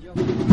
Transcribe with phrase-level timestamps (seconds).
[0.00, 0.47] millones.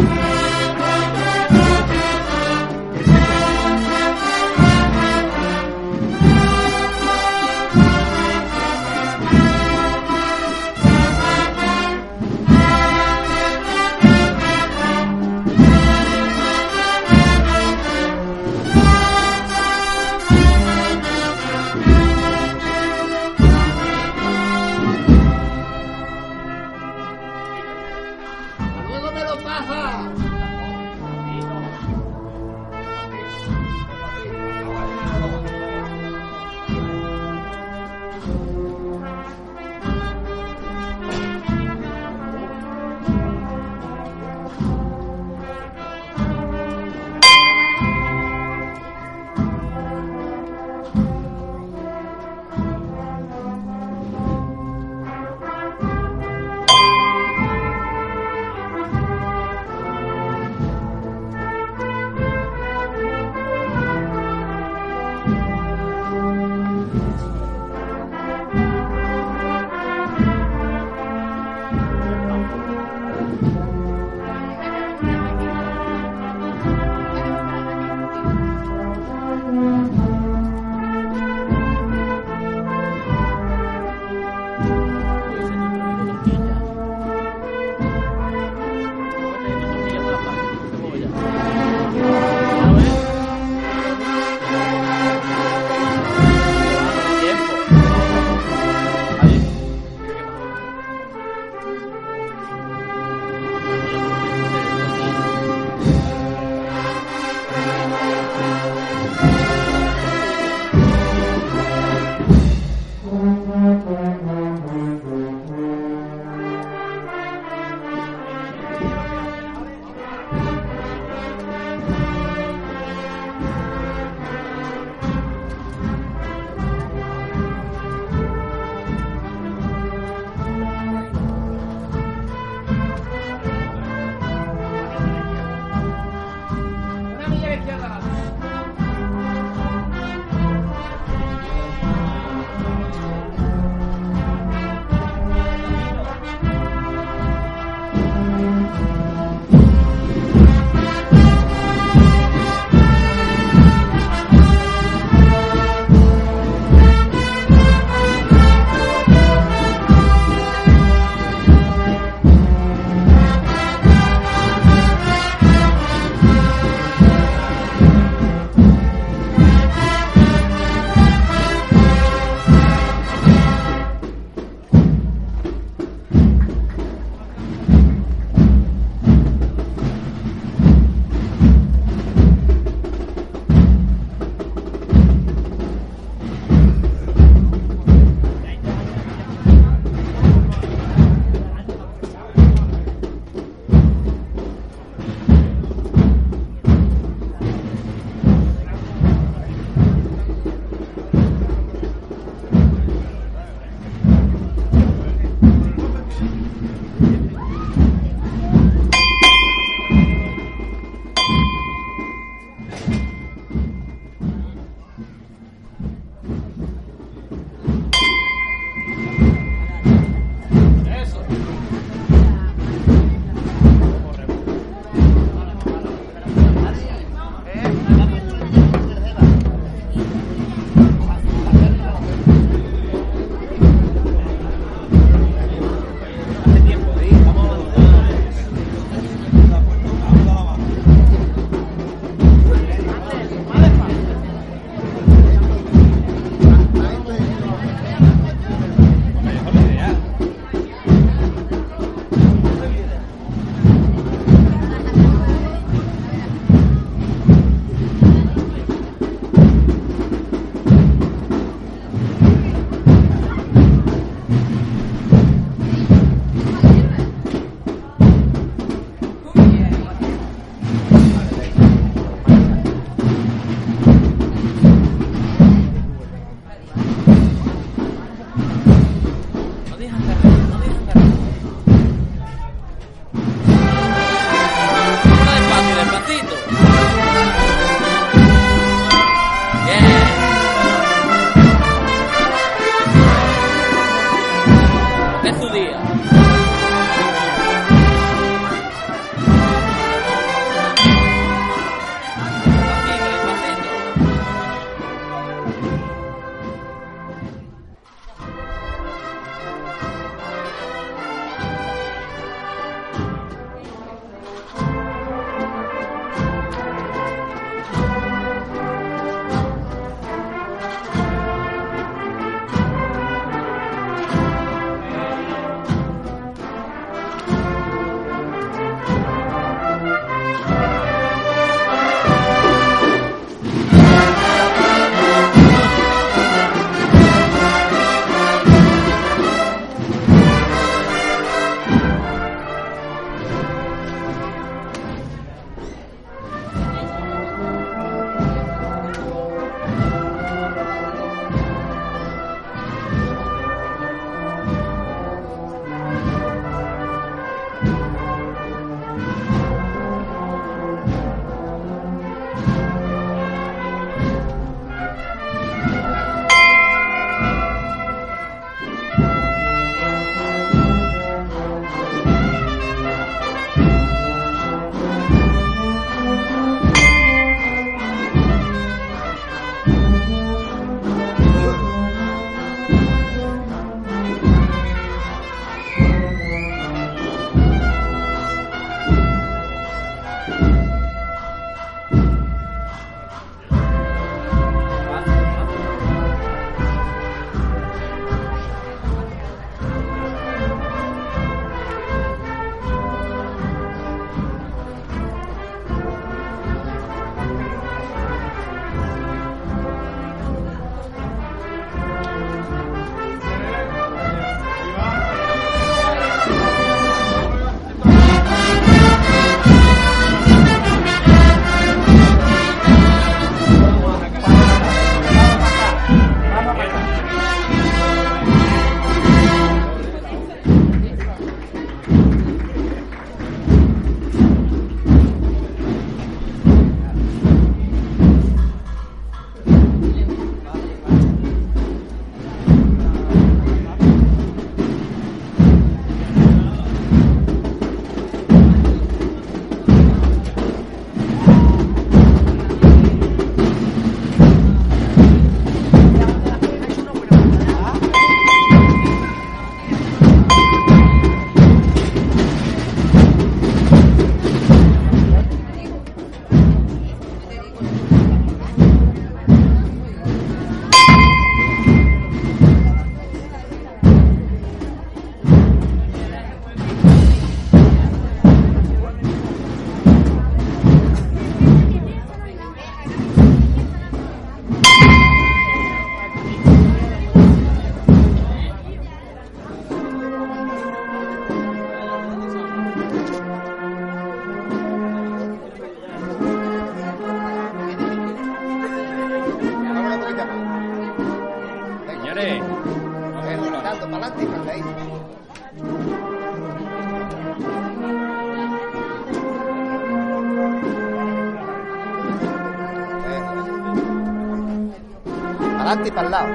[515.96, 516.28] Para el lado.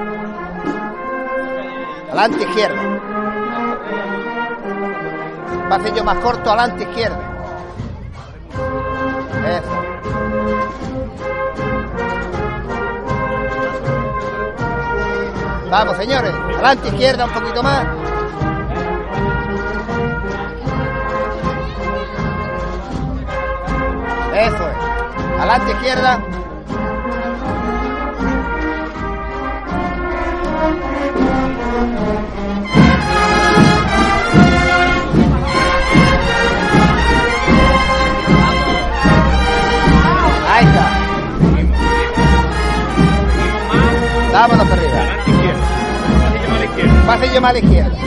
[2.07, 2.81] Adelante izquierda.
[5.69, 7.19] Pasillo más corto, adelante izquierda.
[9.47, 9.81] Eso.
[15.69, 16.33] Vamos, señores.
[16.33, 17.85] Adelante izquierda un poquito más.
[24.33, 25.39] Eso es.
[25.39, 26.30] Adelante izquierda.
[44.41, 44.91] Vámonos arriba.
[46.25, 47.05] Pasillo más a la izquierda.
[47.05, 47.97] Pasillo más a la izquierda.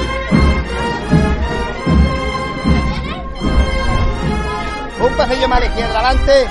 [5.01, 6.47] Un pasillo más a la izquierda, adelante.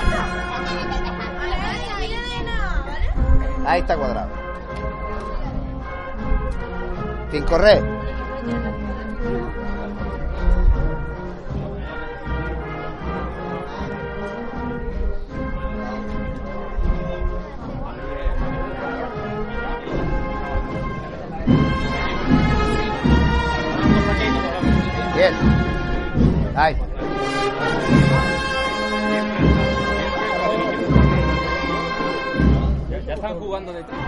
[3.65, 4.29] Ahí está cuadrado.
[7.33, 7.92] Sin correr.
[33.05, 33.99] Ya están jugando detrás.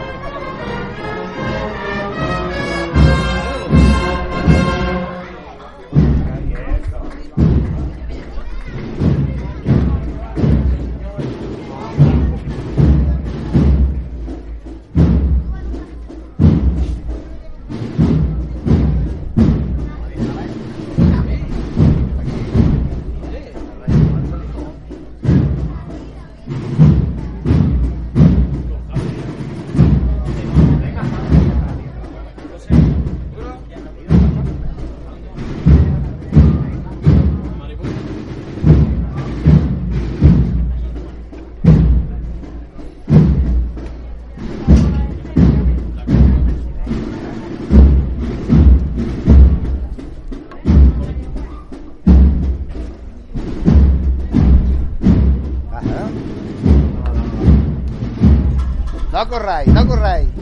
[59.27, 60.34] Corráis, no corráis.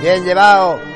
[0.00, 0.91] Bien llevado.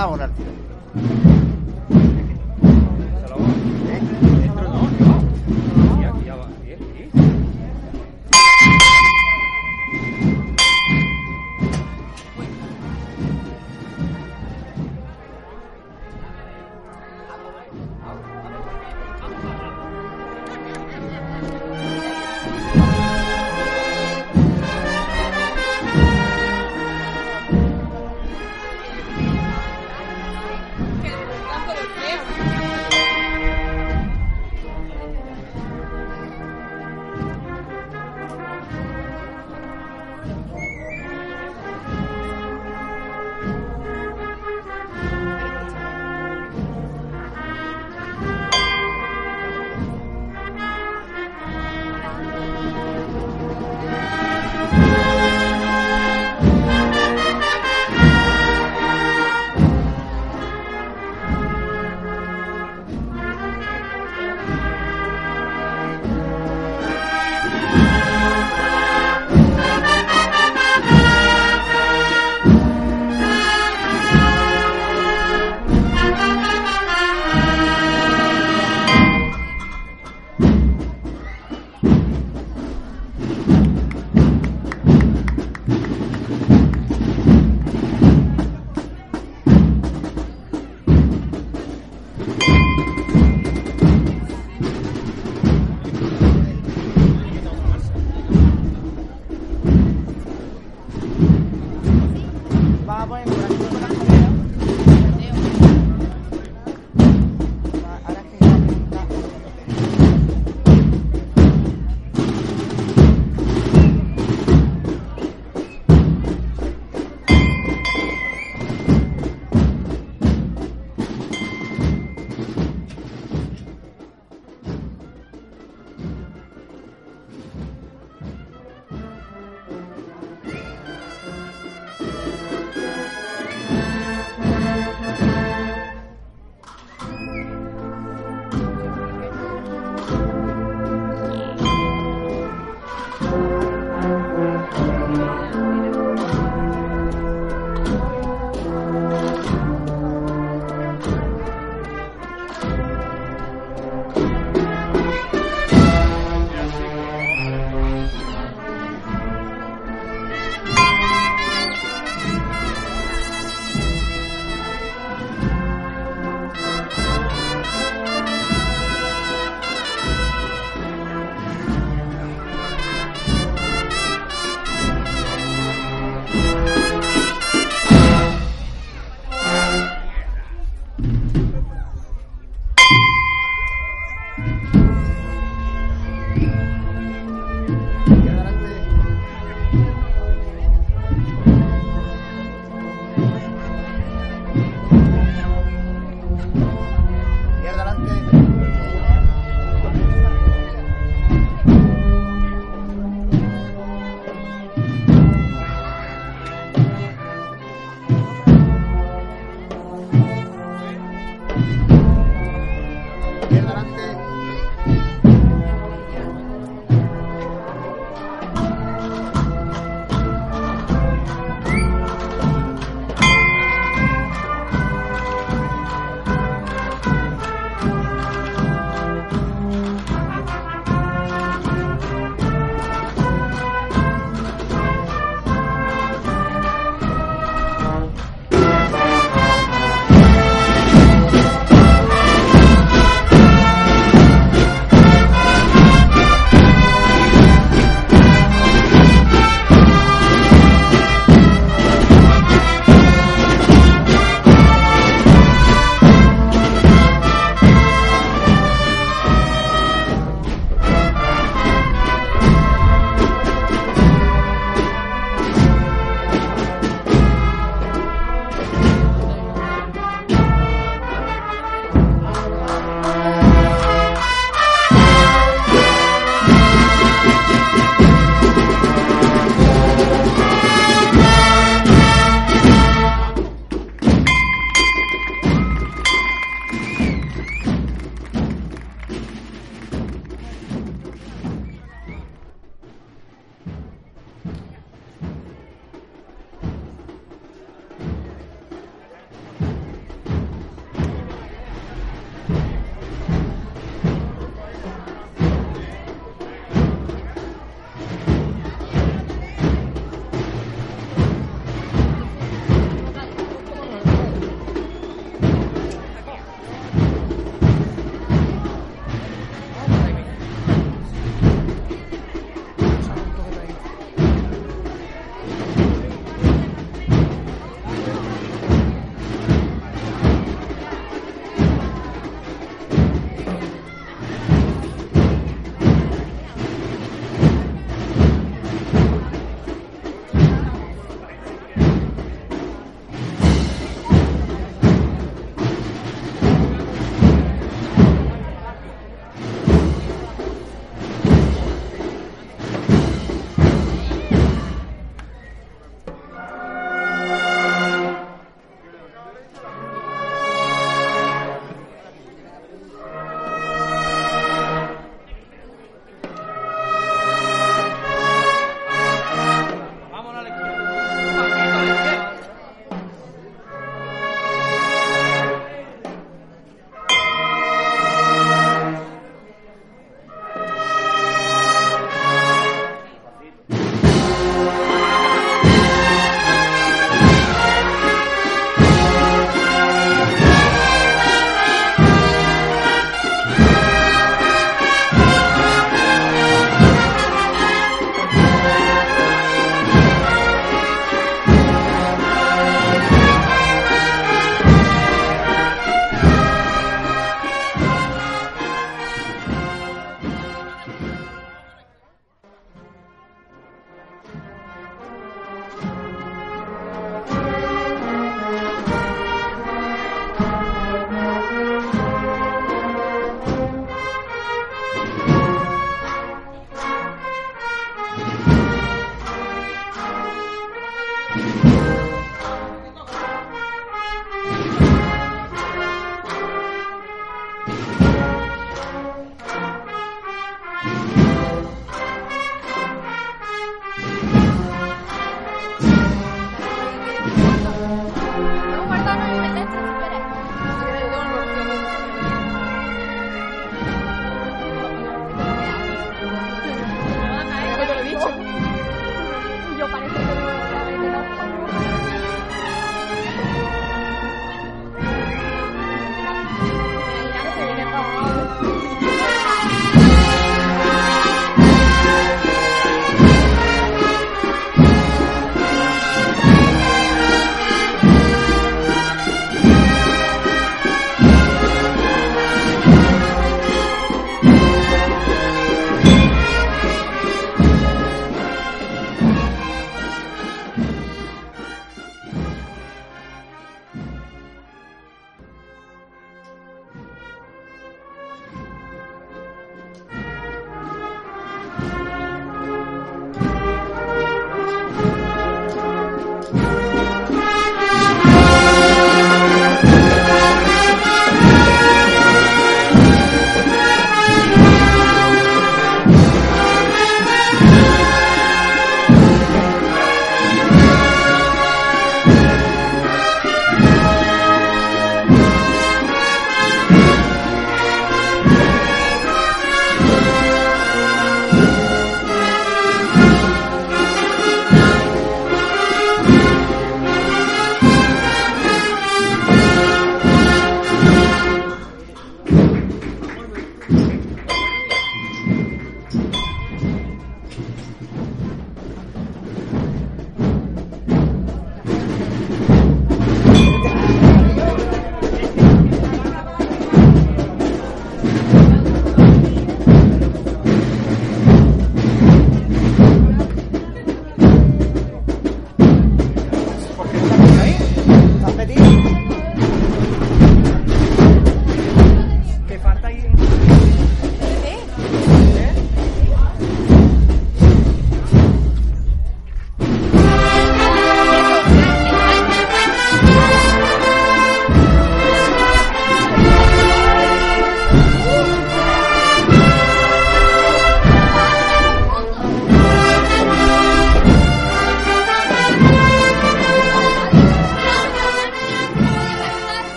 [0.00, 1.39] Vámonos al.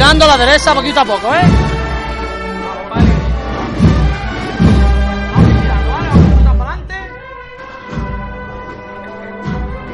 [0.00, 1.42] Venga, vamos girando a la derecha poquito a poco, ¿eh?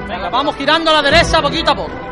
[0.09, 2.06] Venga, vamos girando a la derecha poquito a poco.